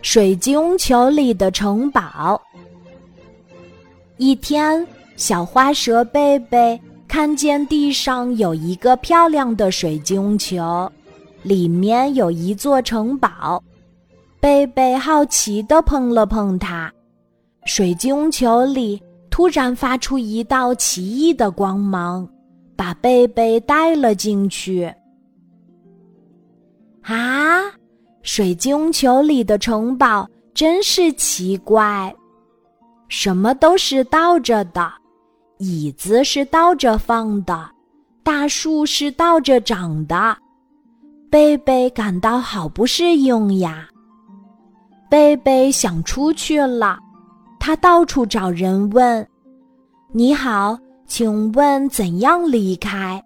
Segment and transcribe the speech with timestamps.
[0.00, 2.40] 水晶球里的城堡。
[4.16, 4.86] 一天，
[5.16, 10.90] 小花蛇贝贝看见地上有一个漂亮的水晶球，
[11.42, 13.62] 里面有一座城堡。
[14.40, 16.92] 贝贝好奇地碰了碰它，
[17.64, 19.00] 水晶球里
[19.30, 22.28] 突然发出一道奇异的光芒，
[22.74, 24.92] 把贝贝带了进去。
[27.02, 27.62] 啊！
[28.22, 32.14] 水晶球里的城堡真是奇怪，
[33.08, 34.92] 什么都是倒着的，
[35.58, 37.68] 椅子是倒着放的，
[38.22, 40.36] 大树是倒着长的。
[41.28, 43.88] 贝贝感到好不适应呀。
[45.10, 46.98] 贝贝想出去了，
[47.58, 49.26] 他到处找人问
[50.12, 53.22] ：“你好，请问怎样离开？”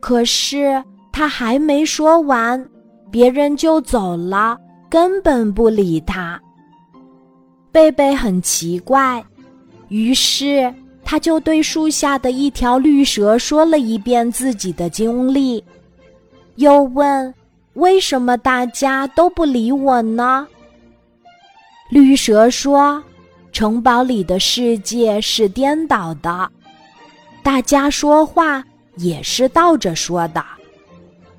[0.00, 2.70] 可是他还没说完。
[3.14, 4.58] 别人就走了，
[4.90, 6.42] 根本不理他。
[7.70, 9.24] 贝贝很奇怪，
[9.86, 15.62] 于是他就对树下的一条绿蛇说了一遍自己的经历，
[16.56, 17.32] 又问
[17.74, 20.48] ：“为什么大家都不理我呢？”
[21.90, 23.00] 绿蛇说
[23.52, 26.50] ：“城堡里的世界是颠倒的，
[27.44, 28.64] 大家说话
[28.96, 30.44] 也是倒着说的，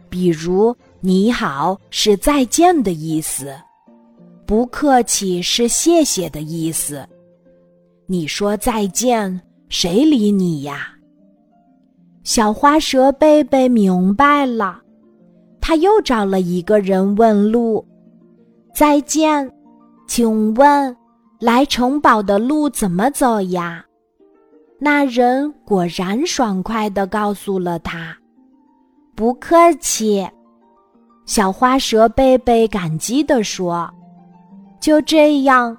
[0.09, 0.73] 比如。”
[1.05, 3.55] 你好是再见的意思，
[4.43, 7.07] 不客气是谢谢的意思。
[8.07, 9.39] 你说再见，
[9.69, 10.87] 谁理你呀？
[12.23, 14.81] 小花蛇贝贝明白了，
[15.61, 17.85] 他又找了一个人问路
[18.73, 19.47] ：“再见，
[20.07, 20.97] 请问
[21.39, 23.85] 来城堡的路怎么走呀？”
[24.81, 28.17] 那人果然爽快的告诉了他
[29.15, 30.27] ：“不客气。”
[31.25, 33.91] 小花蛇贝贝感激地说
[34.79, 35.75] ：“就这样，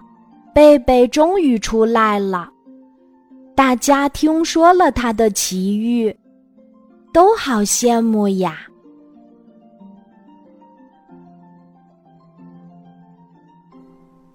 [0.53, 2.51] 贝贝终于出来了。
[3.55, 6.15] 大家听说了他的奇遇，
[7.13, 8.59] 都好羡慕呀。”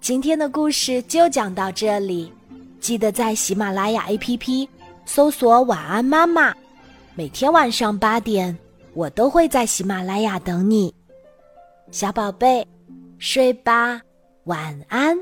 [0.00, 2.32] 今天的故事就讲到这里，
[2.80, 4.66] 记得在喜马拉雅 APP
[5.04, 6.54] 搜索“晚安妈妈”，
[7.14, 8.56] 每天晚上八点，
[8.94, 10.92] 我都会在喜马拉雅等你。
[11.92, 12.66] 小宝贝，
[13.18, 14.00] 睡吧，
[14.44, 15.14] 晚安。